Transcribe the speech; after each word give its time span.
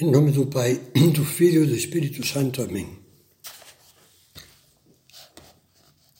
Em 0.00 0.10
nome 0.10 0.30
do 0.30 0.46
Pai, 0.46 0.80
do 1.12 1.22
Filho 1.22 1.64
e 1.64 1.66
do 1.66 1.76
Espírito 1.76 2.26
Santo. 2.26 2.62
Amém. 2.62 2.98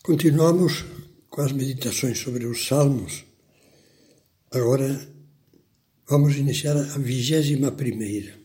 Continuamos 0.02 0.84
com 1.30 1.40
as 1.40 1.52
meditações 1.52 2.18
sobre 2.18 2.44
os 2.44 2.66
Salmos. 2.66 3.24
Agora 4.50 5.08
vamos 6.06 6.36
iniciar 6.36 6.76
a 6.76 6.98
vigésima 6.98 7.72
primeira. 7.72 8.38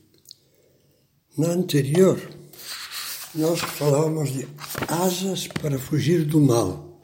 Na 1.38 1.50
anterior, 1.50 2.18
nós 3.36 3.59
falávamos 3.59 4.32
de 4.32 4.48
asas 4.88 5.46
para 5.50 5.78
fugir 5.78 6.23
do 6.23 6.39
mal. 6.39 7.02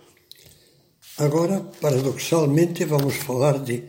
Agora, 1.18 1.60
paradoxalmente, 1.60 2.86
vamos 2.86 3.18
falar 3.18 3.60
de 3.60 3.84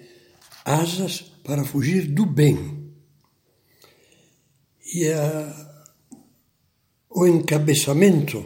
asas 0.65 1.21
para 1.45 1.65
fugir 1.65 2.09
do 2.09 2.27
bem. 2.27 2.84
E 4.97 5.09
a, 5.09 5.27
o 7.11 7.27
encabeçamento, 7.27 8.39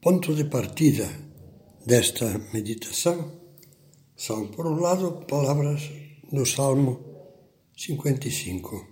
ponto 0.00 0.34
de 0.34 0.42
partida 0.46 1.08
desta 1.86 2.26
meditação, 2.52 3.30
são, 4.16 4.48
por 4.48 4.66
um 4.66 4.80
lado, 4.80 5.24
palavras 5.28 5.88
do 6.32 6.44
Salmo 6.44 6.98
55. 7.76 8.88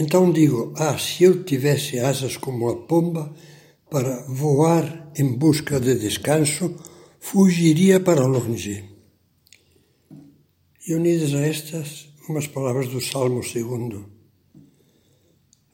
Então 0.00 0.32
digo: 0.32 0.72
Ah, 0.78 0.96
se 0.96 1.24
eu 1.24 1.44
tivesse 1.44 1.98
asas 1.98 2.38
como 2.38 2.70
a 2.70 2.86
pomba 2.86 3.30
para 3.90 4.24
voar 4.26 5.12
em 5.14 5.36
busca 5.36 5.78
de 5.78 5.96
descanso, 5.96 6.76
fugiria 7.20 8.00
para 8.00 8.24
longe. 8.26 8.88
E 10.88 10.94
unidas 10.94 11.34
a 11.34 11.46
estas, 11.46 12.11
umas 12.32 12.46
palavras 12.46 12.88
do 12.88 13.00
Salmo 13.00 13.42
II. 13.44 14.04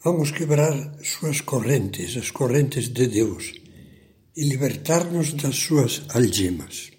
Vamos 0.05 0.33
quebrar 0.33 0.75
suas 1.05 1.41
correntes, 1.41 2.17
as 2.17 2.33
correntes 2.33 2.89
de 2.89 3.06
Deus, 3.06 3.55
e 4.37 4.42
libertar-nos 4.42 5.34
das 5.34 5.55
suas 5.56 6.03
algemas. 6.09 6.91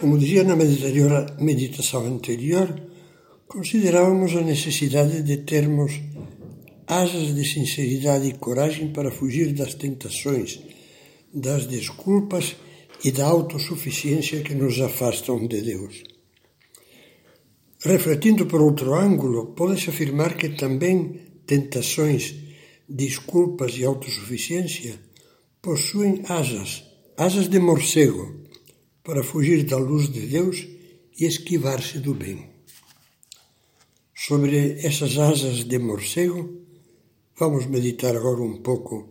Como 0.00 0.18
dizia 0.18 0.42
na 0.42 0.56
meditação 0.56 2.06
anterior, 2.06 2.68
considerávamos 3.46 4.34
a 4.34 4.40
necessidade 4.40 5.22
de 5.22 5.36
termos 5.38 5.92
asas 6.88 7.34
de 7.36 7.44
sinceridade 7.44 8.26
e 8.26 8.34
coragem 8.34 8.92
para 8.92 9.12
fugir 9.12 9.52
das 9.52 9.74
tentações, 9.74 10.58
das 11.32 11.66
desculpas 11.66 12.56
e 13.04 13.12
da 13.12 13.26
autossuficiência 13.26 14.42
que 14.42 14.54
nos 14.54 14.80
afastam 14.80 15.46
de 15.46 15.60
Deus. 15.60 16.02
Refletindo 17.82 18.44
por 18.46 18.60
outro 18.60 18.94
ângulo, 18.94 19.54
pode-se 19.54 19.88
afirmar 19.88 20.36
que 20.36 20.50
também 20.50 21.14
tentações, 21.46 22.34
desculpas 22.86 23.72
e 23.78 23.84
autossuficiência 23.84 25.00
possuem 25.62 26.22
asas, 26.28 26.84
asas 27.16 27.48
de 27.48 27.58
morcego, 27.58 28.44
para 29.02 29.22
fugir 29.22 29.64
da 29.64 29.78
luz 29.78 30.10
de 30.10 30.26
Deus 30.26 30.66
e 31.18 31.24
esquivar-se 31.24 31.98
do 31.98 32.12
bem. 32.12 32.50
Sobre 34.14 34.78
essas 34.86 35.16
asas 35.16 35.64
de 35.64 35.78
morcego, 35.78 36.60
vamos 37.38 37.64
meditar 37.64 38.14
agora 38.14 38.42
um 38.42 38.60
pouco, 38.60 39.08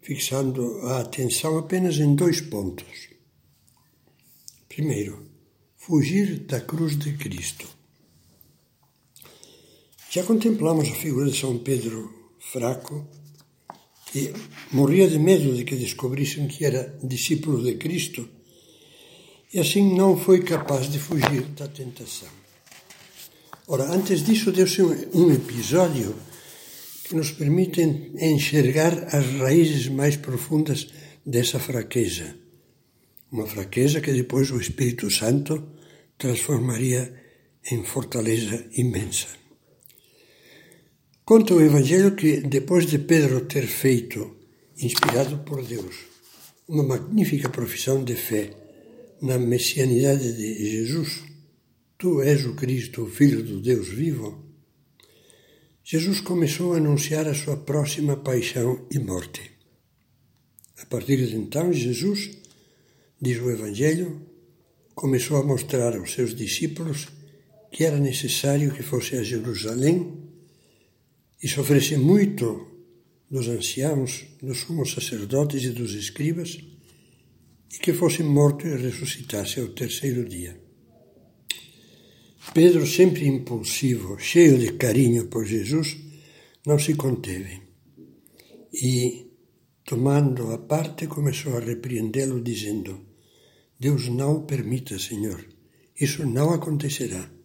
fixando 0.00 0.86
a 0.86 1.00
atenção 1.00 1.58
apenas 1.58 1.96
em 1.98 2.14
dois 2.14 2.40
pontos. 2.40 3.08
Primeiro, 4.68 5.26
fugir 5.76 6.46
da 6.46 6.60
cruz 6.60 6.96
de 6.96 7.12
Cristo. 7.14 7.77
Já 10.18 10.24
contemplamos 10.24 10.88
a 10.88 10.94
figura 10.94 11.30
de 11.30 11.38
São 11.38 11.58
Pedro 11.58 12.12
fraco, 12.40 13.06
que 14.10 14.32
morria 14.72 15.06
de 15.06 15.16
medo 15.16 15.54
de 15.54 15.62
que 15.62 15.76
descobrissem 15.76 16.48
que 16.48 16.64
era 16.64 16.98
discípulo 17.04 17.62
de 17.62 17.76
Cristo 17.76 18.28
e 19.54 19.60
assim 19.60 19.94
não 19.94 20.18
foi 20.18 20.42
capaz 20.42 20.90
de 20.90 20.98
fugir 20.98 21.42
da 21.56 21.68
tentação. 21.68 22.28
Ora, 23.68 23.84
antes 23.84 24.24
disso, 24.24 24.50
deu-se 24.50 24.82
um 24.82 25.30
episódio 25.30 26.16
que 27.04 27.14
nos 27.14 27.30
permite 27.30 27.80
enxergar 27.80 29.14
as 29.14 29.24
raízes 29.38 29.86
mais 29.86 30.16
profundas 30.16 30.88
dessa 31.24 31.60
fraqueza. 31.60 32.34
Uma 33.30 33.46
fraqueza 33.46 34.00
que 34.00 34.12
depois 34.12 34.50
o 34.50 34.60
Espírito 34.60 35.08
Santo 35.12 35.62
transformaria 36.18 37.14
em 37.70 37.84
fortaleza 37.84 38.66
imensa. 38.72 39.38
Conta 41.28 41.54
o 41.54 41.60
Evangelho 41.60 42.16
que, 42.16 42.40
depois 42.40 42.86
de 42.86 42.98
Pedro 42.98 43.42
ter 43.42 43.66
feito, 43.66 44.34
inspirado 44.78 45.36
por 45.40 45.62
Deus, 45.62 45.94
uma 46.66 46.82
magnífica 46.82 47.50
profissão 47.50 48.02
de 48.02 48.14
fé 48.14 48.50
na 49.20 49.36
messianidade 49.36 50.32
de 50.32 50.70
Jesus, 50.70 51.22
Tu 51.98 52.22
és 52.22 52.46
o 52.46 52.54
Cristo, 52.54 53.02
o 53.02 53.10
Filho 53.10 53.42
do 53.42 53.60
Deus 53.60 53.88
vivo, 53.88 54.42
Jesus 55.84 56.22
começou 56.22 56.72
a 56.72 56.78
anunciar 56.78 57.28
a 57.28 57.34
sua 57.34 57.58
próxima 57.58 58.16
paixão 58.16 58.86
e 58.90 58.98
morte. 58.98 59.50
A 60.80 60.86
partir 60.86 61.18
de 61.26 61.36
então, 61.36 61.70
Jesus, 61.70 62.38
diz 63.20 63.38
o 63.38 63.50
Evangelho, 63.50 64.22
começou 64.94 65.36
a 65.36 65.44
mostrar 65.44 65.94
aos 65.94 66.10
seus 66.10 66.34
discípulos 66.34 67.08
que 67.70 67.84
era 67.84 67.98
necessário 67.98 68.72
que 68.72 68.82
fosse 68.82 69.14
a 69.14 69.22
Jerusalém 69.22 70.26
e 71.42 71.48
sofresse 71.48 71.96
muito 71.96 72.66
dos 73.30 73.48
anciãos, 73.48 74.26
dos 74.42 74.60
sumos 74.60 74.92
sacerdotes 74.92 75.62
e 75.64 75.70
dos 75.70 75.94
escribas, 75.94 76.58
e 77.72 77.78
que 77.78 77.92
fosse 77.92 78.22
morto 78.22 78.66
e 78.66 78.76
ressuscitasse 78.76 79.60
ao 79.60 79.68
terceiro 79.68 80.26
dia. 80.26 80.58
Pedro, 82.54 82.86
sempre 82.86 83.26
impulsivo, 83.26 84.18
cheio 84.18 84.58
de 84.58 84.72
carinho 84.72 85.26
por 85.26 85.44
Jesus, 85.44 85.96
não 86.66 86.78
se 86.78 86.94
conteve 86.94 87.68
e, 88.72 89.26
tomando 89.84 90.52
a 90.52 90.58
parte, 90.58 91.06
começou 91.06 91.56
a 91.56 91.60
repreendê-lo, 91.60 92.40
dizendo: 92.42 93.00
Deus 93.78 94.08
não 94.08 94.42
permita, 94.42 94.98
Senhor, 94.98 95.44
isso 96.00 96.26
não 96.26 96.52
acontecerá 96.52 97.37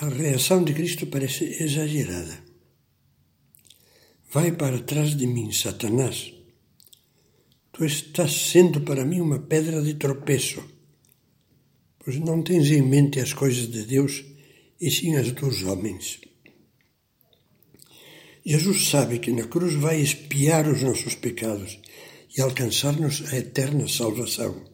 a 0.00 0.08
reação 0.08 0.64
de 0.64 0.74
Cristo 0.74 1.06
parece 1.06 1.44
exagerada. 1.62 2.42
Vai 4.32 4.50
para 4.50 4.80
trás 4.80 5.16
de 5.16 5.26
mim, 5.26 5.52
Satanás. 5.52 6.32
Tu 7.70 7.84
estás 7.84 8.32
sendo 8.50 8.80
para 8.80 9.04
mim 9.04 9.20
uma 9.20 9.38
pedra 9.38 9.80
de 9.82 9.94
tropeço, 9.94 10.62
pois 11.98 12.18
não 12.18 12.42
tens 12.42 12.70
em 12.70 12.82
mente 12.82 13.20
as 13.20 13.32
coisas 13.32 13.70
de 13.70 13.84
Deus 13.84 14.24
e 14.80 14.90
sim 14.90 15.14
as 15.14 15.30
dos 15.30 15.62
homens. 15.62 16.20
Jesus 18.44 18.88
sabe 18.88 19.20
que 19.20 19.32
na 19.32 19.46
cruz 19.46 19.74
vai 19.74 20.00
expiar 20.00 20.68
os 20.68 20.82
nossos 20.82 21.14
pecados 21.14 21.78
e 22.36 22.40
alcançar-nos 22.40 23.32
a 23.32 23.38
eterna 23.38 23.88
salvação. 23.88 24.64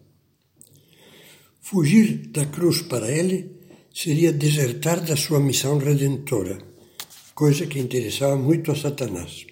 Fugir 1.61 2.29
da 2.29 2.47
cruz 2.47 2.83
para 2.83 3.11
Ele 3.11 3.60
seria 3.93 4.33
desertar 4.33 5.01
da 5.01 5.17
sua 5.17 5.41
missão 5.41 5.79
redentora, 5.79 6.59
coisa 7.35 7.67
que 7.67 7.79
interessava 7.79 8.37
muito 8.37 8.71
a 8.71 8.77
Satanás. 8.77 9.47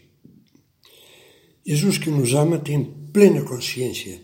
Jesus, 1.67 1.99
que 1.99 2.11
nos 2.11 2.33
ama, 2.35 2.59
tem 2.59 2.83
plena 3.13 3.43
consciência 3.43 4.21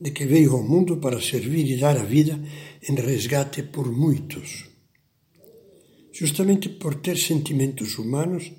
de 0.00 0.10
que 0.10 0.26
veio 0.26 0.52
ao 0.52 0.62
mundo 0.62 0.96
para 0.96 1.20
servir 1.20 1.68
e 1.70 1.76
dar 1.76 1.96
a 1.96 2.04
vida 2.04 2.40
em 2.88 2.94
resgate 2.94 3.62
por 3.62 3.90
muitos. 3.90 4.64
Justamente 6.12 6.68
por 6.68 6.96
ter 6.96 7.16
sentimentos 7.16 7.98
humanos, 7.98 8.50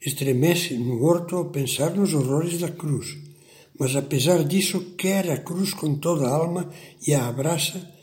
estremece 0.00 0.74
no 0.74 1.02
horto 1.02 1.36
ao 1.36 1.50
pensar 1.50 1.94
nos 1.94 2.12
horrores 2.14 2.58
da 2.58 2.70
cruz, 2.70 3.16
mas 3.78 3.94
apesar 3.96 4.44
disso 4.44 4.94
quer 4.96 5.30
a 5.30 5.38
cruz 5.38 5.72
com 5.72 5.94
toda 5.96 6.26
a 6.26 6.34
alma 6.34 6.70
e 7.06 7.14
a 7.14 7.28
abraça 7.28 7.94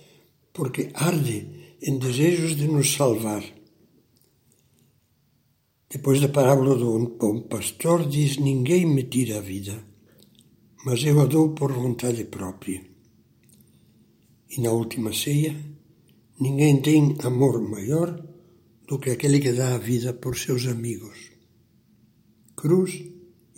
porque 0.53 0.89
arde 0.93 1.47
em 1.81 1.97
desejos 1.97 2.55
de 2.55 2.67
nos 2.67 2.93
salvar. 2.93 3.43
Depois 5.89 6.19
da 6.19 6.27
parábola 6.27 6.75
do 6.75 7.17
bom 7.17 7.41
pastor, 7.41 8.07
diz: 8.07 8.37
Ninguém 8.37 8.85
me 8.85 9.03
tira 9.03 9.37
a 9.37 9.41
vida, 9.41 9.85
mas 10.85 11.03
eu 11.03 11.19
a 11.21 11.25
dou 11.25 11.53
por 11.53 11.71
vontade 11.71 12.25
própria. 12.25 12.83
E 14.49 14.61
na 14.61 14.71
última 14.71 15.13
ceia, 15.13 15.55
ninguém 16.39 16.81
tem 16.81 17.15
amor 17.23 17.61
maior 17.61 18.23
do 18.87 18.99
que 18.99 19.09
aquele 19.09 19.39
que 19.39 19.51
dá 19.51 19.75
a 19.75 19.77
vida 19.77 20.13
por 20.13 20.37
seus 20.37 20.67
amigos. 20.67 21.31
Cruz 22.55 23.03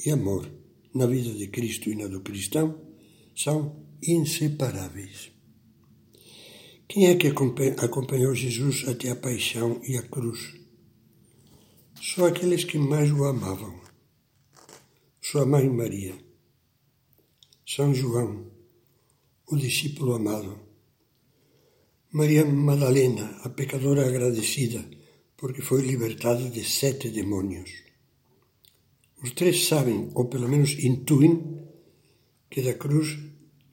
e 0.06 0.12
amor, 0.12 0.50
na 0.94 1.06
vida 1.06 1.34
de 1.34 1.48
Cristo 1.48 1.90
e 1.90 1.96
na 1.96 2.08
do 2.08 2.22
cristão, 2.22 2.80
são 3.36 3.84
inseparáveis. 4.02 5.37
Quem 6.90 7.08
é 7.08 7.16
que 7.16 7.28
acompanhou 7.28 8.34
Jesus 8.34 8.88
até 8.88 9.10
a 9.10 9.16
paixão 9.16 9.82
e 9.84 9.98
a 9.98 10.02
cruz? 10.04 10.56
Só 12.02 12.28
aqueles 12.28 12.64
que 12.64 12.78
mais 12.78 13.12
o 13.12 13.26
amavam. 13.26 13.78
Sua 15.22 15.46
mãe 15.46 15.70
Maria, 15.70 16.16
São 17.66 17.94
João, 17.94 18.50
o 19.52 19.58
discípulo 19.58 20.14
amado, 20.14 20.58
Maria 22.14 22.46
Madalena, 22.46 23.38
a 23.44 23.50
pecadora 23.50 24.08
agradecida, 24.08 24.90
porque 25.36 25.62
foi 25.62 25.82
libertada 25.82 26.50
de 26.50 26.64
sete 26.64 27.10
demônios. 27.10 27.70
Os 29.22 29.32
três 29.32 29.68
sabem, 29.68 30.10
ou 30.16 30.30
pelo 30.30 30.48
menos 30.48 30.72
intuem, 30.82 31.68
que 32.50 32.62
da 32.62 32.76
cruz 32.76 33.20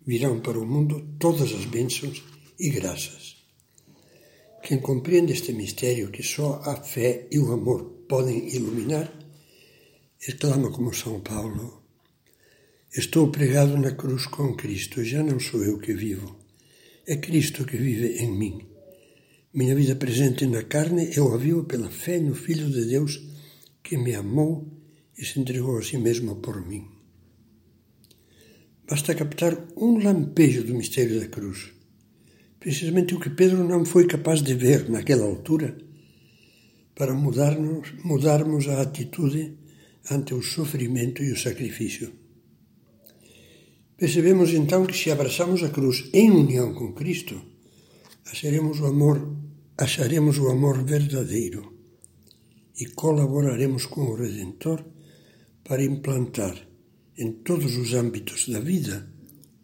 virão 0.04 0.40
para 0.40 0.58
o 0.58 0.66
mundo 0.66 1.16
todas 1.20 1.52
as 1.52 1.64
bênçãos 1.64 2.33
e 2.58 2.70
graças. 2.70 3.36
Quem 4.62 4.78
compreende 4.78 5.32
este 5.32 5.52
mistério 5.52 6.10
que 6.10 6.22
só 6.22 6.62
a 6.64 6.76
fé 6.76 7.26
e 7.30 7.38
o 7.38 7.52
amor 7.52 8.06
podem 8.08 8.48
iluminar, 8.48 9.12
exclama 10.26 10.70
como 10.70 10.94
São 10.94 11.20
Paulo: 11.20 11.82
Estou 12.90 13.30
pregado 13.30 13.76
na 13.76 13.92
cruz 13.92 14.26
com 14.26 14.56
Cristo, 14.56 15.04
já 15.04 15.22
não 15.22 15.38
sou 15.38 15.62
eu 15.62 15.78
que 15.78 15.92
vivo, 15.92 16.38
é 17.06 17.16
Cristo 17.16 17.66
que 17.66 17.76
vive 17.76 18.18
em 18.18 18.30
mim. 18.30 18.66
Minha 19.52 19.74
vida 19.74 19.94
presente 19.96 20.46
na 20.46 20.62
carne 20.62 21.10
eu 21.14 21.32
a 21.34 21.36
vivo 21.36 21.64
pela 21.64 21.90
fé 21.90 22.18
no 22.18 22.34
Filho 22.34 22.70
de 22.70 22.86
Deus 22.86 23.22
que 23.82 23.98
me 23.98 24.14
amou 24.14 24.66
e 25.18 25.24
se 25.24 25.38
entregou 25.38 25.76
a 25.76 25.82
si 25.82 25.98
mesmo 25.98 26.36
por 26.36 26.66
mim. 26.66 26.88
Basta 28.88 29.14
captar 29.14 29.68
um 29.76 30.02
lampejo 30.02 30.64
do 30.64 30.74
mistério 30.74 31.20
da 31.20 31.28
cruz 31.28 31.73
precisamente 32.64 33.14
o 33.14 33.20
que 33.20 33.28
Pedro 33.28 33.62
não 33.62 33.84
foi 33.84 34.06
capaz 34.06 34.40
de 34.42 34.54
ver 34.54 34.88
naquela 34.88 35.26
altura, 35.26 35.76
para 36.94 37.12
mudarmos, 37.12 37.92
mudarmos 38.02 38.66
a 38.68 38.80
atitude 38.80 39.54
ante 40.10 40.32
o 40.32 40.40
sofrimento 40.40 41.22
e 41.22 41.30
o 41.30 41.38
sacrifício. 41.38 42.10
Percebemos 43.98 44.54
então 44.54 44.86
que 44.86 44.96
se 44.96 45.10
abraçamos 45.10 45.62
a 45.62 45.68
cruz 45.68 46.08
em 46.14 46.30
união 46.30 46.72
com 46.72 46.94
Cristo, 46.94 47.38
acharemos 48.24 48.80
o 48.80 48.86
amor, 48.86 49.36
acharemos 49.76 50.38
o 50.38 50.48
amor 50.48 50.82
verdadeiro 50.82 51.70
e 52.80 52.86
colaboraremos 52.86 53.84
com 53.84 54.06
o 54.06 54.14
Redentor 54.14 54.82
para 55.62 55.84
implantar 55.84 56.56
em 57.18 57.30
todos 57.30 57.76
os 57.76 57.92
âmbitos 57.92 58.48
da 58.48 58.58
vida 58.58 59.06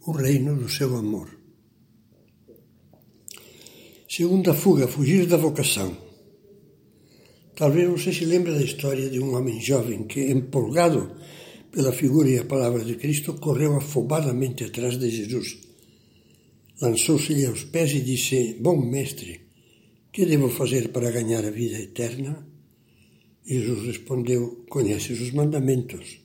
o 0.06 0.12
reino 0.12 0.54
do 0.54 0.68
seu 0.68 0.94
amor. 0.94 1.39
Segunda 4.10 4.52
fuga, 4.52 4.88
fugir 4.88 5.24
da 5.26 5.36
vocação. 5.36 5.96
Talvez 7.54 7.88
você 7.88 8.12
se 8.12 8.24
lembre 8.24 8.52
da 8.52 8.60
história 8.60 9.08
de 9.08 9.20
um 9.20 9.36
homem 9.36 9.60
jovem 9.60 10.02
que, 10.02 10.20
empolgado 10.32 11.14
pela 11.70 11.92
figura 11.92 12.28
e 12.28 12.36
a 12.36 12.44
palavra 12.44 12.84
de 12.84 12.96
Cristo, 12.96 13.34
correu 13.34 13.76
afobadamente 13.76 14.64
atrás 14.64 14.98
de 14.98 15.08
Jesus. 15.08 15.58
Lançou-se-lhe 16.80 17.46
aos 17.46 17.62
pés 17.62 17.92
e 17.92 18.00
disse: 18.00 18.56
Bom 18.58 18.84
mestre, 18.84 19.42
que 20.12 20.26
devo 20.26 20.48
fazer 20.50 20.88
para 20.88 21.12
ganhar 21.12 21.44
a 21.44 21.52
vida 21.52 21.78
eterna? 21.78 22.44
Jesus 23.46 23.86
respondeu: 23.86 24.64
Conheces 24.68 25.20
os 25.20 25.30
mandamentos. 25.30 26.18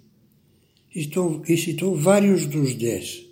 E 0.92 1.56
citou 1.56 1.96
vários 1.96 2.48
dos 2.48 2.74
dez 2.74 3.28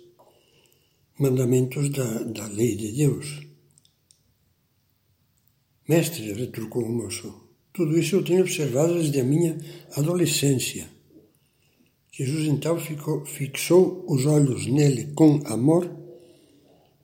mandamentos 1.18 1.88
da, 1.88 2.22
da 2.22 2.46
lei 2.46 2.76
de 2.76 2.92
Deus. 2.92 3.53
Mestre, 5.86 6.32
retrucou 6.32 6.82
o 6.82 6.92
moço, 6.92 7.44
tudo 7.70 7.98
isso 7.98 8.16
eu 8.16 8.24
tenho 8.24 8.40
observado 8.40 8.94
desde 8.94 9.20
a 9.20 9.24
minha 9.24 9.58
adolescência. 9.94 10.88
Jesus 12.10 12.46
então 12.46 12.78
ficou, 12.78 13.26
fixou 13.26 14.02
os 14.08 14.24
olhos 14.24 14.66
nele 14.66 15.12
com 15.14 15.42
amor 15.44 15.90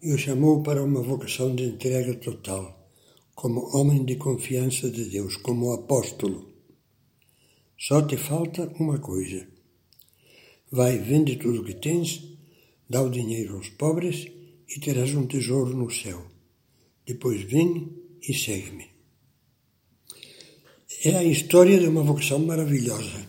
e 0.00 0.14
o 0.14 0.16
chamou 0.16 0.62
para 0.62 0.82
uma 0.82 1.02
vocação 1.02 1.54
de 1.54 1.64
entrega 1.64 2.14
total, 2.14 2.88
como 3.34 3.76
homem 3.76 4.02
de 4.02 4.16
confiança 4.16 4.90
de 4.90 5.04
Deus, 5.04 5.36
como 5.36 5.72
apóstolo. 5.72 6.48
Só 7.76 8.00
te 8.00 8.16
falta 8.16 8.72
uma 8.78 8.98
coisa. 8.98 9.46
Vai, 10.70 10.96
vende 10.96 11.36
tudo 11.36 11.60
o 11.60 11.64
que 11.64 11.74
tens, 11.74 12.24
dá 12.88 13.02
o 13.02 13.10
dinheiro 13.10 13.56
aos 13.56 13.68
pobres 13.68 14.26
e 14.68 14.80
terás 14.80 15.14
um 15.14 15.26
tesouro 15.26 15.76
no 15.76 15.90
céu. 15.90 16.24
Depois 17.04 17.42
vem 17.42 17.99
e 18.28 18.34
segue-me. 18.34 18.90
É 21.04 21.16
a 21.16 21.24
história 21.24 21.78
de 21.78 21.88
uma 21.88 22.02
vocação 22.02 22.38
maravilhosa, 22.40 23.26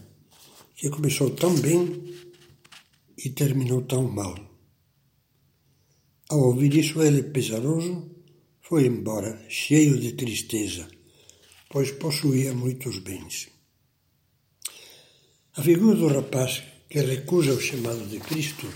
que 0.75 0.89
começou 0.89 1.29
tão 1.29 1.55
bem 1.55 2.03
e 3.17 3.29
terminou 3.29 3.83
tão 3.83 4.11
mal. 4.11 4.35
Ao 6.29 6.39
ouvir 6.39 6.73
isso, 6.75 7.01
ele, 7.01 7.23
pesaroso, 7.23 8.09
foi 8.61 8.85
embora, 8.85 9.45
cheio 9.47 9.97
de 9.99 10.13
tristeza, 10.13 10.87
pois 11.69 11.91
possuía 11.91 12.53
muitos 12.53 12.99
bens. 12.99 13.49
A 15.55 15.61
figura 15.61 15.95
do 15.95 16.07
rapaz 16.07 16.63
que 16.89 16.99
recusa 16.99 17.53
o 17.53 17.59
chamado 17.61 18.05
de 18.07 18.19
Cristo 18.19 18.67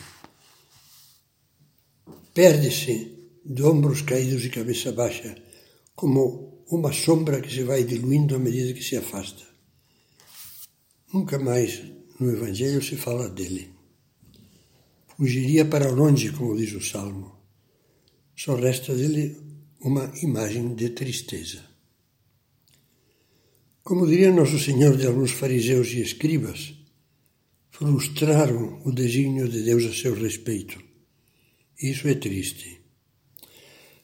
perde-se 2.33 3.29
de 3.45 3.63
ombros 3.63 4.01
caídos 4.01 4.43
e 4.45 4.49
cabeça 4.49 4.91
baixa 4.91 5.44
como 5.95 6.65
uma 6.69 6.91
sombra 6.91 7.41
que 7.41 7.53
se 7.53 7.63
vai 7.63 7.83
diluindo 7.83 8.35
à 8.35 8.39
medida 8.39 8.73
que 8.73 8.83
se 8.83 8.97
afasta. 8.97 9.43
Nunca 11.13 11.39
mais 11.39 11.81
no 12.19 12.31
Evangelho 12.31 12.81
se 12.83 12.95
fala 12.95 13.29
dele. 13.29 13.69
Fugiria 15.15 15.63
para 15.63 15.89
longe, 15.89 16.31
como 16.31 16.57
diz 16.57 16.73
o 16.73 16.81
Salmo. 16.81 17.33
Só 18.35 18.55
resta 18.55 18.93
dele 18.93 19.37
uma 19.79 20.11
imagem 20.21 20.75
de 20.75 20.89
tristeza. 20.89 21.63
Como 23.81 24.07
diria 24.07 24.31
Nosso 24.31 24.59
Senhor 24.59 24.97
de 24.97 25.07
alguns 25.07 25.31
fariseus 25.31 25.89
e 25.89 26.01
escribas, 26.01 26.73
frustraram 27.69 28.81
o 28.83 28.91
desígnio 28.91 29.47
de 29.47 29.61
Deus 29.63 29.85
a 29.85 29.93
seu 29.93 30.15
respeito. 30.15 30.81
Isso 31.81 32.07
é 32.07 32.15
triste. 32.15 32.81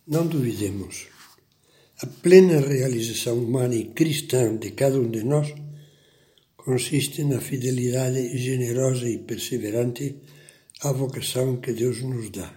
Não 0.07 0.27
duvidemos 0.27 1.07
a 2.03 2.07
plena 2.07 2.59
realização 2.59 3.38
humana 3.38 3.75
e 3.75 3.86
cristã 3.86 4.58
de 4.58 4.72
cada 4.72 5.00
um 5.00 5.08
de 5.08 5.24
nós 5.24 5.53
consiste 6.58 7.24
na 7.24 7.39
fidelidade 7.39 8.38
generosa 8.39 9.08
e 9.08 9.20
perseverante 9.20 10.15
à 10.81 10.91
vocação 10.91 11.58
que 11.58 11.72
Deus 11.72 12.01
nos 12.01 12.31
dá. 12.31 12.51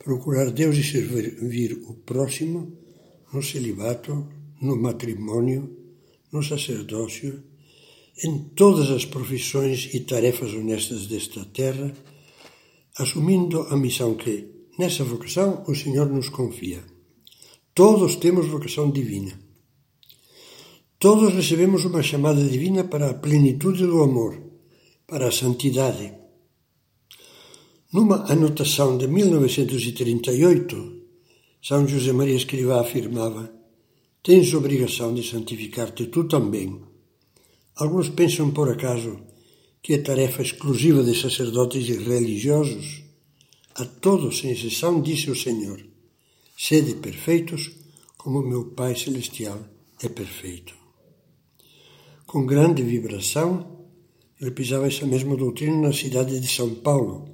Procurar 0.00 0.50
Deus 0.50 0.76
e 0.78 0.82
servir 0.82 1.74
o 1.86 1.94
próximo 1.94 2.76
no 3.32 3.40
celibato, 3.40 4.28
no 4.60 4.76
matrimônio, 4.76 5.70
no 6.32 6.42
sacerdócio, 6.42 7.40
em 8.24 8.36
todas 8.56 8.90
as 8.90 9.04
profissões 9.04 9.90
e 9.94 10.00
tarefas 10.00 10.52
honestas 10.52 11.06
desta 11.06 11.44
terra, 11.44 11.94
assumindo 12.98 13.60
a 13.62 13.76
missão 13.76 14.16
que, 14.16 14.48
nessa 14.76 15.04
vocação, 15.04 15.62
o 15.68 15.74
Senhor 15.74 16.08
nos 16.10 16.28
confia. 16.28 16.91
Todos 17.74 18.16
temos 18.16 18.48
vocação 18.48 18.90
divina. 18.90 19.32
Todos 20.98 21.32
recebemos 21.32 21.86
uma 21.86 22.02
chamada 22.02 22.44
divina 22.44 22.84
para 22.84 23.08
a 23.08 23.14
plenitude 23.14 23.86
do 23.86 24.02
amor, 24.02 24.38
para 25.06 25.28
a 25.28 25.32
santidade. 25.32 26.12
Numa 27.90 28.30
anotação 28.30 28.98
de 28.98 29.06
1938, 29.06 31.00
São 31.62 31.88
José 31.88 32.12
Maria 32.12 32.36
Escrivá 32.36 32.82
afirmava: 32.82 33.50
Tens 34.22 34.52
obrigação 34.52 35.14
de 35.14 35.26
santificar-te 35.26 36.08
tu 36.08 36.24
também. 36.24 36.78
Alguns 37.76 38.10
pensam, 38.10 38.50
por 38.50 38.68
acaso, 38.68 39.18
que 39.82 39.94
é 39.94 39.98
tarefa 39.98 40.42
exclusiva 40.42 41.02
de 41.02 41.18
sacerdotes 41.18 41.88
e 41.88 41.96
religiosos. 41.96 43.02
A 43.76 43.86
todos, 43.86 44.40
sem 44.40 44.50
exceção, 44.50 45.00
disse 45.00 45.30
o 45.30 45.34
Senhor 45.34 45.91
Sede 46.64 46.94
perfeitos, 46.94 47.72
como 48.16 48.40
meu 48.40 48.66
Pai 48.66 48.94
Celestial 48.94 49.58
é 50.00 50.08
perfeito. 50.08 50.72
Com 52.24 52.46
grande 52.46 52.84
vibração, 52.84 53.88
ele 54.40 54.52
pisava 54.52 54.86
essa 54.86 55.04
mesma 55.04 55.34
doutrina 55.36 55.88
na 55.88 55.92
cidade 55.92 56.38
de 56.38 56.46
São 56.46 56.76
Paulo, 56.76 57.28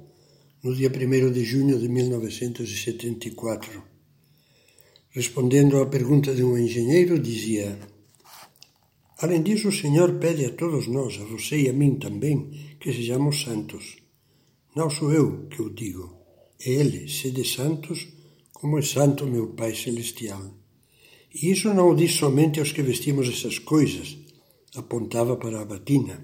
no 0.63 0.73
dia 0.73 0.89
1 0.89 1.31
de 1.31 1.45
junho 1.45 1.77
de 1.77 1.87
1974. 1.87 3.83
Respondendo 5.11 5.79
à 5.79 5.85
pergunta 5.85 6.33
de 6.33 6.43
um 6.43 6.57
engenheiro, 6.57 7.19
dizia: 7.19 7.77
Além 9.19 9.43
disso, 9.43 9.67
o 9.67 9.71
Senhor 9.71 10.17
pede 10.17 10.45
a 10.45 10.53
todos 10.53 10.87
nós, 10.87 11.21
a 11.21 11.25
você 11.25 11.55
e 11.61 11.69
a 11.69 11.73
mim 11.73 11.99
também, 11.99 12.49
que 12.79 12.91
sejamos 12.91 13.43
santos. 13.43 13.97
Não 14.75 14.89
sou 14.89 15.13
eu 15.13 15.45
que 15.49 15.61
o 15.61 15.69
digo, 15.69 16.17
é 16.59 16.71
Ele, 16.71 17.07
sede 17.07 17.47
santos 17.47 18.17
como 18.59 18.77
é 18.77 18.81
santo 18.81 19.25
meu 19.25 19.47
Pai 19.47 19.73
Celestial. 19.73 20.53
E 21.33 21.51
isso 21.51 21.73
não 21.73 21.91
o 21.91 21.95
diz 21.95 22.15
somente 22.15 22.59
aos 22.59 22.73
que 22.73 22.81
vestimos 22.81 23.29
essas 23.29 23.57
coisas, 23.57 24.17
apontava 24.75 25.37
para 25.37 25.61
a 25.61 25.65
batina. 25.65 26.21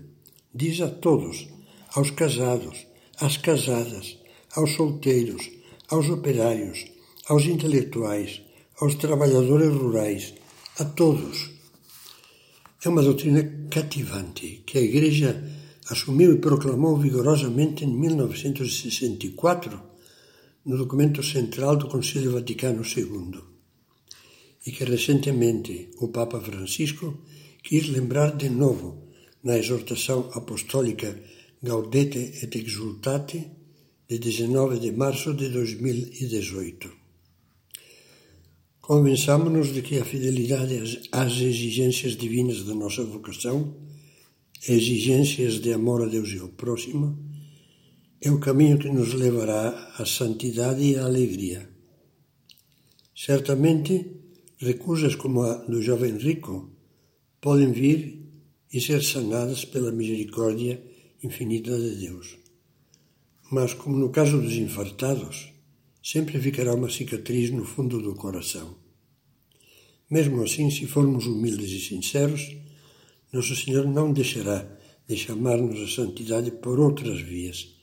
Diz 0.54 0.82
a 0.82 0.90
todos, 0.90 1.48
aos 1.94 2.12
casados, 2.12 2.86
às 3.20 3.38
casadas, 3.38 4.18
aos 4.54 4.72
solteiros, 4.72 5.50
aos 5.90 6.10
operários, 6.10 6.86
aos 7.28 7.46
intelectuais, 7.46 8.42
aos 8.82 8.96
trabalhadores 8.96 9.74
rurais, 9.74 10.34
a 10.78 10.84
todos. 10.84 11.52
É 12.84 12.90
uma 12.90 13.02
doutrina 13.02 13.68
cativante 13.70 14.62
que 14.66 14.78
a 14.78 14.82
Igreja 14.82 15.42
assumiu 15.90 16.34
e 16.34 16.40
proclamou 16.40 16.98
vigorosamente 16.98 17.86
em 17.86 17.96
1964 17.96 19.95
no 20.66 20.78
documento 20.78 21.22
central 21.22 21.76
do 21.78 21.88
Concílio 21.88 22.32
Vaticano 22.32 22.84
II 22.84 23.40
e 24.66 24.72
que 24.72 24.84
recentemente 24.84 25.92
o 26.00 26.08
Papa 26.08 26.42
Francisco 26.42 27.22
quis 27.62 27.88
lembrar 27.88 28.36
de 28.36 28.50
novo 28.50 29.06
na 29.44 29.58
exortação 29.58 30.30
apostólica 30.34 31.22
Gaudete 31.62 32.24
et 32.42 32.56
Exultate 32.56 33.40
de 34.10 34.18
19 34.18 34.80
de 34.80 34.92
março 34.92 35.34
de 35.34 35.50
2018. 35.50 36.92
Convençamos-nos 38.82 39.74
de 39.74 39.82
que 39.82 40.00
a 40.00 40.06
fidelidade 40.06 41.02
às 41.12 41.34
exigências 41.42 42.16
divinas 42.16 42.64
da 42.64 42.76
nossa 42.76 43.04
vocação, 43.04 43.76
exigências 44.68 45.60
de 45.60 45.74
amor 45.74 46.04
a 46.04 46.06
Deus 46.08 46.30
e 46.34 46.40
ao 46.40 46.50
próximo, 46.50 47.18
é 48.26 48.32
o 48.32 48.40
caminho 48.40 48.80
que 48.80 48.90
nos 48.90 49.14
levará 49.14 49.94
à 50.00 50.04
santidade 50.04 50.84
e 50.84 50.96
à 50.96 51.06
alegria. 51.06 51.70
Certamente, 53.16 53.94
recusas 54.58 55.14
como 55.14 55.44
a 55.44 55.54
do 55.58 55.80
jovem 55.80 56.18
rico 56.18 56.72
podem 57.40 57.72
vir 57.72 58.28
e 58.74 58.82
ser 58.82 59.04
sanadas 59.04 59.64
pela 59.64 59.92
misericórdia 59.92 60.84
infinita 61.24 61.78
de 61.78 61.98
Deus. 61.98 62.36
Mas, 63.52 63.76
como 63.76 63.96
no 63.96 64.10
caso 64.10 64.42
dos 64.42 64.54
infartados, 64.54 65.54
sempre 66.02 66.42
ficará 66.42 66.74
uma 66.74 66.90
cicatriz 66.90 67.52
no 67.52 67.64
fundo 67.64 68.02
do 68.02 68.16
coração. 68.16 68.76
Mesmo 70.10 70.42
assim, 70.42 70.72
se 70.72 70.88
formos 70.88 71.28
humildes 71.28 71.70
e 71.70 71.80
sinceros, 71.80 72.58
Nosso 73.32 73.56
Senhor 73.56 73.86
não 73.86 74.12
deixará 74.12 74.68
de 75.08 75.16
chamar-nos 75.16 75.80
a 75.80 75.88
santidade 75.88 76.50
por 76.50 76.80
outras 76.80 77.22
vias 77.22 77.75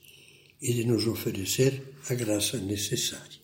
e 0.63 0.73
de 0.73 0.85
nos 0.85 1.05
oferecer 1.05 1.83
a 2.09 2.13
graça 2.13 2.57
necessária. 2.57 3.42